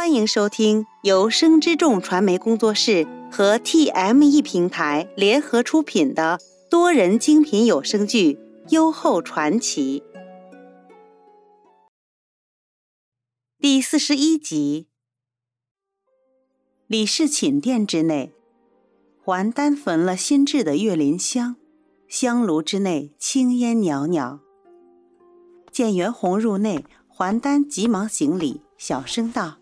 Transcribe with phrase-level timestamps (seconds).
[0.00, 8.32] 欢迎收听由生之众传媒工作室和 TME 平台联合出品的多人精品有声剧
[8.70, 10.02] 《优厚传奇》
[13.58, 14.88] 第四十一集。
[16.86, 18.32] 李氏寝殿之内，
[19.22, 21.56] 还丹焚了新制的月林香，
[22.08, 24.40] 香炉之内青烟袅袅。
[25.70, 29.59] 见袁弘入内，还丹急忙行礼，小声道。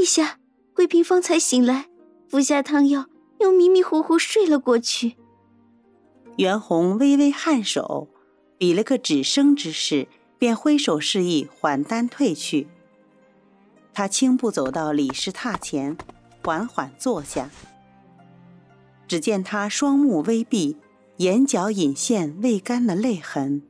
[0.00, 0.38] 陛下，
[0.72, 1.90] 贵嫔方才醒来，
[2.26, 3.04] 服下汤药，
[3.38, 5.16] 又迷迷糊糊睡了过去。
[6.38, 8.08] 袁弘微微颔首，
[8.56, 12.66] 比了个止声之势，便挥手示意缓丹退去。
[13.92, 15.98] 他轻步走到李氏榻前，
[16.42, 17.50] 缓缓坐下。
[19.06, 20.78] 只见他双目微闭，
[21.18, 23.60] 眼角隐现未干的泪痕。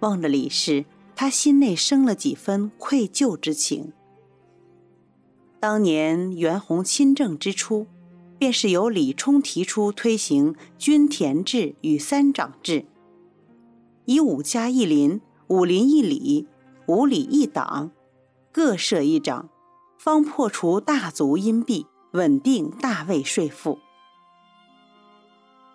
[0.00, 0.84] 望着李氏，
[1.16, 3.94] 他心内生了几分愧疚之情。
[5.60, 7.88] 当年袁弘亲政之初，
[8.38, 12.84] 便是由李冲提出推行均田制与三长制，
[14.04, 16.46] 以五家一邻、五邻一里、
[16.86, 17.90] 五里一党，
[18.52, 19.48] 各设一长，
[19.98, 23.80] 方破除大族荫蔽，稳定大魏税赋。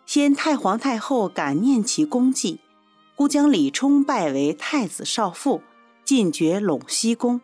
[0.06, 2.62] 先太皇太后感念其功绩，
[3.16, 5.62] 故将李冲拜为太子少傅，
[6.06, 7.42] 进爵陇西公。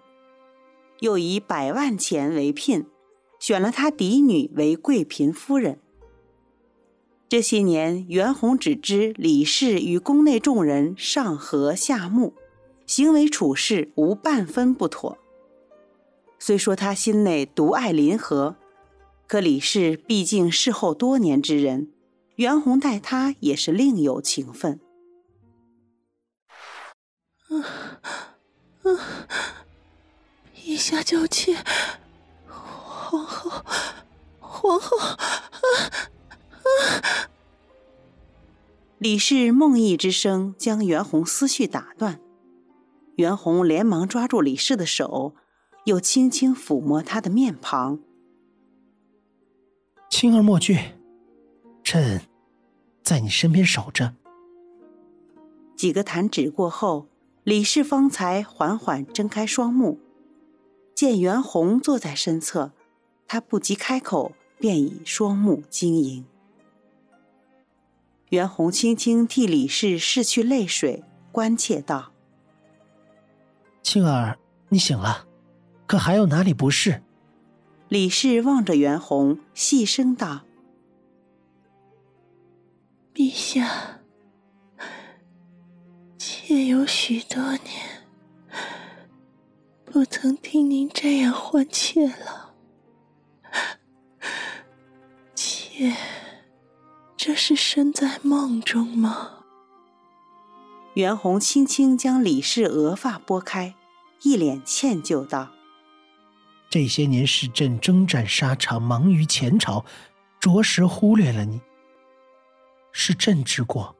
[0.99, 2.85] 又以百万钱为聘，
[3.39, 5.79] 选了他嫡女为贵嫔夫人。
[7.27, 12.33] 这些年，袁弘只知李氏与宫内众人上和下睦，
[12.87, 15.17] 行为处事无半分不妥。
[16.39, 18.55] 虽说他心内独爱林和，
[19.27, 21.91] 可李氏毕竟侍候多年之人，
[22.37, 24.79] 袁弘待他也是另有情分。
[30.61, 31.55] 陛下娇妾，
[32.47, 33.63] 皇后，
[34.39, 35.17] 皇后，啊
[36.61, 37.29] 啊！
[38.99, 42.19] 李氏梦呓之声将袁弘思绪打断，
[43.15, 45.33] 袁弘连忙抓住李氏的手，
[45.85, 47.99] 又轻轻抚摸她的面庞。
[50.09, 50.77] 青儿莫惧，
[51.81, 52.21] 朕
[53.01, 54.13] 在你身边守着。
[55.75, 57.07] 几个弹指过后，
[57.43, 59.99] 李氏方才缓缓睁开双目。
[60.99, 62.73] 见袁弘坐在身侧，
[63.25, 66.25] 他不及开口，便已双目晶莹。
[68.31, 72.11] 袁弘轻轻替李氏拭去泪水，关切道
[73.81, 75.25] ：“青儿，你醒了，
[75.87, 77.01] 可还有哪里不适？”
[77.87, 80.41] 李氏望着袁弘，细声道
[83.15, 84.01] ：“陛下，
[86.17, 87.98] 妾有许多年。”
[89.99, 92.53] 不曾听您这样唤妾了，
[95.35, 95.93] 妾
[97.17, 99.43] 这是身在梦中吗？
[100.93, 103.75] 袁弘轻轻将李氏额发拨开，
[104.21, 105.49] 一脸歉疚道
[106.71, 109.83] ：“这些年是朕征战沙场，忙于前朝，
[110.39, 111.59] 着实忽略了你，
[112.93, 113.97] 是朕之过。”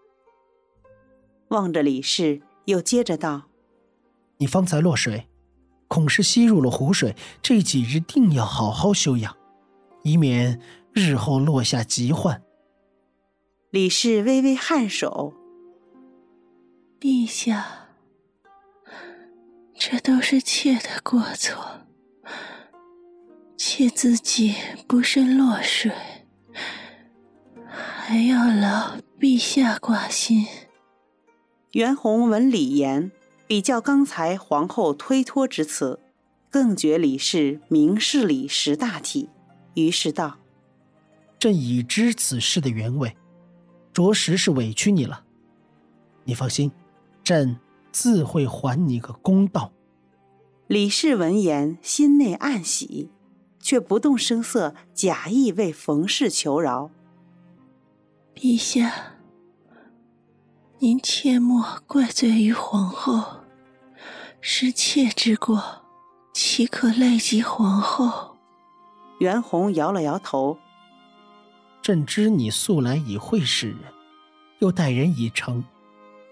[1.52, 3.50] 望着李氏，又接着道
[4.40, 5.26] ：“你方才落水。”
[5.90, 9.36] 恐是吸入了湖水，这几日定要好好休养，
[10.04, 10.62] 以免
[10.94, 12.42] 日后落下疾患。
[13.72, 15.34] 李氏微微颔首
[17.02, 17.90] ：“陛下，
[19.74, 21.82] 这都是妾的过错，
[23.58, 24.56] 妾自己
[24.88, 25.92] 不慎落水，
[27.66, 30.46] 还要劳陛下挂心。”
[31.74, 33.12] 袁弘闻李言。
[33.50, 36.00] 比较刚才皇后推脱之词，
[36.52, 39.28] 更觉李氏明事理识大体，
[39.74, 40.38] 于是道
[41.40, 43.18] ：“朕已知此事的原委，
[43.92, 45.24] 着实是委屈你了。
[46.26, 46.72] 你放心，
[47.24, 47.60] 朕
[47.92, 49.72] 自会还你个公道。”
[50.68, 53.10] 李氏闻言，心内暗喜，
[53.60, 56.92] 却不动声色，假意为冯氏求饶
[58.36, 59.16] ：“陛下。”
[60.82, 63.39] 您切莫怪罪于皇后，
[64.42, 65.84] 是妾之过，
[66.34, 68.38] 岂可累及皇后？
[69.20, 70.58] 袁弘摇了摇头。
[71.82, 73.80] 朕知你素来以惠世人，
[74.60, 75.62] 又待人以诚，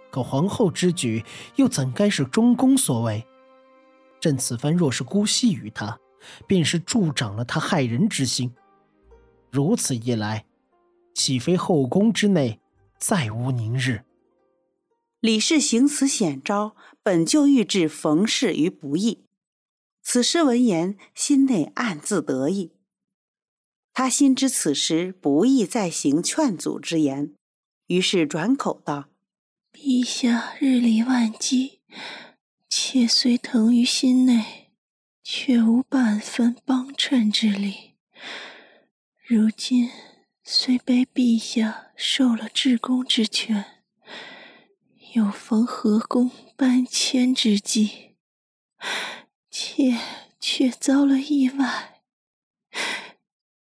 [0.09, 1.25] 可皇后之举，
[1.57, 3.25] 又怎该是中宫所为？
[4.21, 6.00] 朕此番若是姑息于他，
[6.48, 8.54] 便是助长了他害人之心。
[9.51, 10.45] 如此一来，
[11.13, 12.62] 岂非后宫之内
[12.98, 14.06] 再无宁日？
[15.19, 19.25] 李氏行此险招，本就欲置冯氏于不义。
[20.04, 22.74] 此时闻言，心内暗自得意。
[23.94, 27.34] 他心知此时不宜再行劝阻之言，
[27.88, 29.10] 于是转口道
[29.74, 31.81] ：“陛下日理万机，
[32.69, 34.69] 妾虽疼于心内，
[35.24, 37.96] 却无半分帮衬之力。
[39.25, 39.90] 如今
[40.44, 43.76] 虽被陛下受了至公之权，
[45.13, 48.15] 又逢河宫搬迁之际。”
[49.50, 49.98] 妾
[50.39, 52.01] 却遭了意外，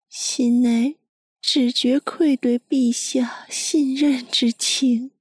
[0.09, 0.99] 心内
[1.41, 5.12] 只觉愧对陛下信任之情。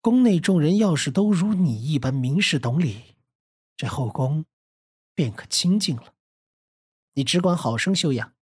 [0.00, 3.16] 宫内众人要是都如你一般明事懂理，
[3.76, 4.44] 这后宫
[5.14, 6.14] 便可清静了。
[7.14, 8.34] 你只管好生休养，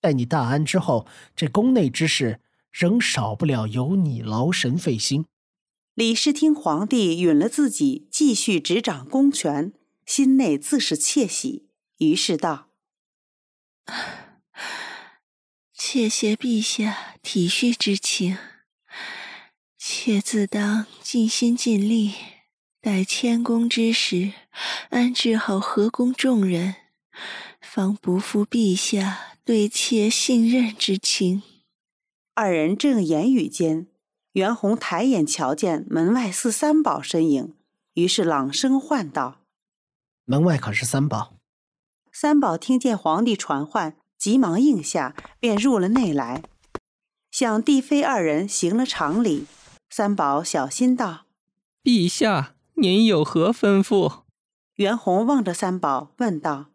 [0.00, 2.40] 待你大安之后，这宫内之事
[2.70, 5.26] 仍少不了由你劳神费心。
[5.96, 9.72] 李氏听皇帝允了自己继续执掌公权。
[10.04, 12.68] 心内自是窃喜，于是道
[15.72, 18.36] ：“谢谢陛下体恤之情，
[19.78, 22.12] 妾自当尽心尽力，
[22.80, 24.34] 待迁宫之时，
[24.90, 26.76] 安置好河宫众人，
[27.60, 31.42] 方不负陛下对妾信任之情。”
[32.34, 33.88] 二人正言语间，
[34.36, 37.54] 袁弘抬眼瞧见门外似三宝身影，
[37.94, 39.40] 于是朗声唤道。
[40.26, 41.38] 门外可是三宝？
[42.12, 46.42] 三宝听见皇帝传唤，急忙应下，便入了内来，
[47.30, 49.46] 向帝妃二人行了长礼。
[49.88, 51.24] 三宝小心道
[51.82, 54.24] ：“陛下，您有何吩咐？”
[54.76, 56.66] 袁弘望着三宝问道：“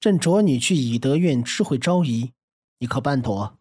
[0.00, 2.32] 朕着你去以德院知会昭仪，
[2.78, 3.58] 你可办妥？”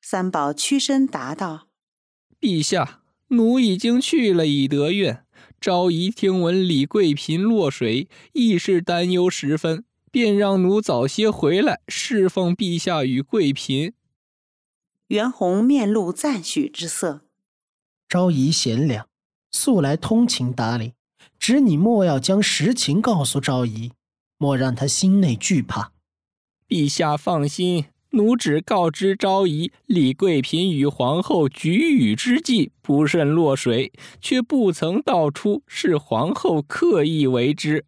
[0.00, 1.66] 三宝屈身答道
[2.40, 5.24] ：“陛下，奴已经去了以德院。”
[5.60, 13.92] 昭仪听闻李贵嫔落水，亦是担忧十分，便让奴早些回来侍奉陛下与贵嫔。
[15.08, 17.26] 袁弘面露赞许之色。
[18.08, 19.06] 昭仪贤良，
[19.50, 20.94] 素来通情达理，
[21.38, 23.92] 只你莫要将实情告诉昭仪，
[24.38, 25.92] 莫让她心内惧怕。
[26.66, 27.84] 陛下放心。
[28.10, 37.84] 奴只告知昭仪，李贵嫔与皇后举雨之际不慎落水，却不曾道出是皇后刻意为之。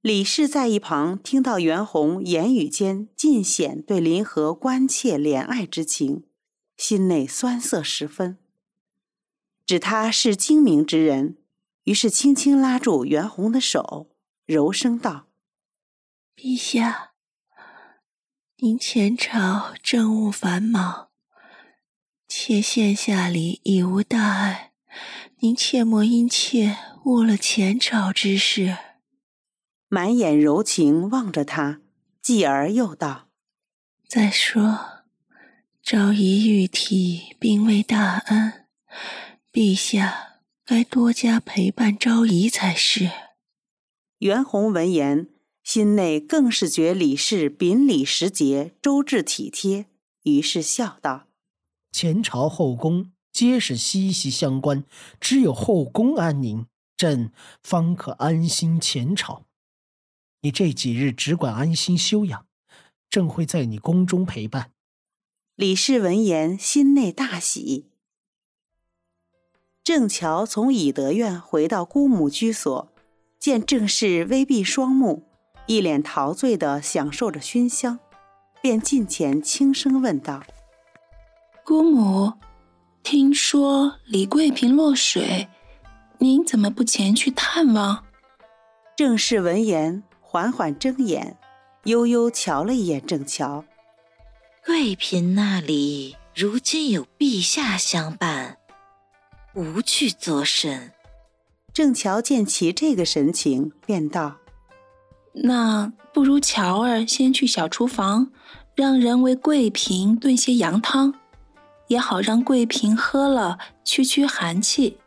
[0.00, 6.22] 李氏在一旁听到袁弘言语间尽显对林和关切怜爱之情，
[6.76, 8.38] 心内酸涩十分。
[9.66, 11.36] 指他是精明之人，
[11.84, 14.08] 于是轻轻拉住袁弘的手，
[14.46, 15.26] 柔声道
[16.36, 17.07] ：“陛下。”
[18.60, 21.10] 您前朝政务繁忙，
[22.26, 24.72] 妾现下里已无大碍，
[25.38, 28.76] 您切莫因妾误了前朝之事。
[29.86, 31.80] 满眼柔情望着他，
[32.20, 33.28] 继而又道
[34.08, 35.04] ：“再说，
[35.80, 38.66] 昭仪玉体并未大安，
[39.52, 43.08] 陛下该多加陪伴昭仪才是。”
[44.18, 45.28] 袁弘闻言。
[45.68, 49.84] 心内更是觉李氏秉礼时节，周至体贴，
[50.22, 51.26] 于是笑道
[51.92, 54.86] ：“前朝后宫皆是息息相关，
[55.20, 56.64] 只有后宫安宁，
[56.96, 57.30] 朕
[57.62, 59.44] 方可安心前朝。
[60.40, 62.46] 你这几日只管安心休养，
[63.10, 64.72] 朕会在你宫中陪伴。”
[65.54, 67.90] 李氏闻言，心内大喜。
[69.84, 72.90] 郑乔从以德院回到姑母居所，
[73.38, 75.27] 见郑氏微闭双目。
[75.68, 77.98] 一脸陶醉地享受着熏香，
[78.62, 80.42] 便近前轻声问道
[81.62, 82.32] ：“姑母，
[83.02, 85.46] 听说李贵嫔落水，
[86.16, 88.06] 您怎么不前去探望？”
[88.96, 91.36] 郑氏闻言，缓缓睁眼，
[91.84, 93.62] 悠悠瞧了一眼郑乔。
[94.64, 98.56] 贵嫔那里如今有陛下相伴，
[99.52, 100.92] 无惧作甚。
[101.74, 104.38] 郑乔见其这个神情，便道。
[105.32, 108.30] 那不如乔儿先去小厨房，
[108.74, 111.14] 让人为桂平炖些羊汤，
[111.86, 114.98] 也好让桂平喝了驱驱寒气。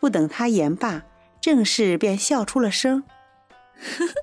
[0.00, 1.02] 不等他言罢，
[1.40, 3.04] 郑氏便笑出了声
[3.78, 4.14] ：“呵呵，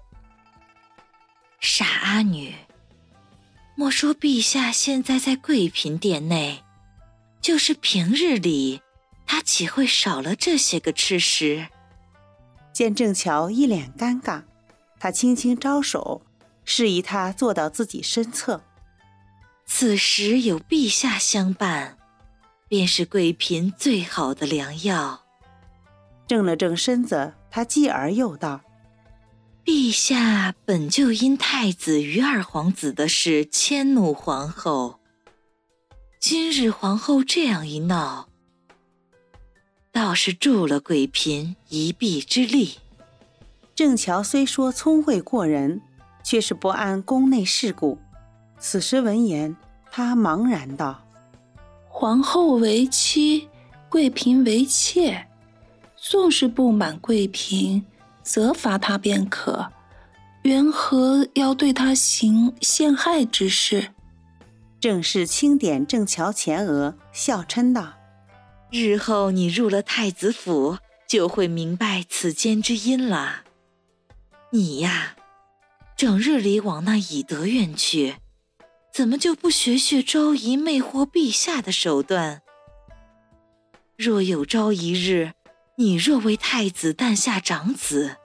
[1.59, 2.53] 傻阿女，
[3.75, 6.63] 莫说陛下现在在贵嫔殿内，
[7.41, 8.81] 就是平日里，
[9.25, 11.67] 他岂会少了这些个吃食？”
[12.73, 14.43] 见郑乔一脸尴尬。
[14.99, 16.21] 他轻轻招手，
[16.65, 18.61] 示意他坐到自己身侧。
[19.65, 21.97] 此时有陛下相伴，
[22.67, 25.23] 便是贵嫔最好的良药。
[26.27, 28.61] 正了正身子，他继而又道
[29.65, 34.99] ：“陛下本就因太子与二皇子的事迁怒皇后，
[36.19, 38.29] 今日皇后这样一闹，
[39.91, 42.79] 倒是助了贵嫔一臂之力。
[43.79, 45.79] 郑乔虽说聪慧过人，
[46.21, 47.97] 却是不谙宫内事故。
[48.59, 49.55] 此时闻言，
[49.89, 51.01] 他茫然道
[51.87, 53.47] ：“皇后为妻，
[53.87, 55.27] 贵嫔为妾，
[55.95, 57.81] 纵是不满贵嫔。”
[58.21, 59.71] 责罚她便可，
[60.41, 63.91] 缘何要对她行陷害之事？
[64.81, 67.93] 郑氏轻点郑乔前额，笑嗔道
[68.71, 73.43] ：“日后你入了太子府，就会明白此间之因了。
[74.51, 75.15] 你呀，
[75.95, 78.15] 整日里往那以德院去，
[78.93, 82.41] 怎么就不学学昭仪魅惑陛下的手段？
[83.97, 85.33] 若有朝一日……”
[85.79, 88.17] 你若为太子诞下长子，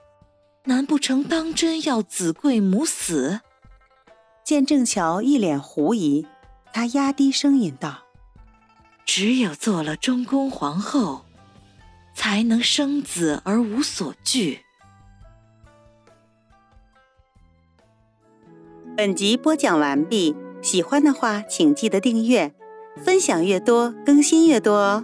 [0.65, 3.39] 难不成当真要子贵母死？
[4.43, 6.27] 见郑乔一脸狐疑，
[6.73, 8.03] 他压低声音道
[9.07, 11.23] ：“只有做了中宫皇后，
[12.13, 14.64] 才能生子而无所惧。”
[18.97, 22.53] 本集播讲完毕，喜欢的话请记得订阅，
[22.95, 25.03] 分享越多更新越多哦。